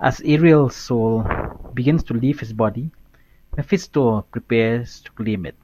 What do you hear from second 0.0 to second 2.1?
As Ariel's soul begins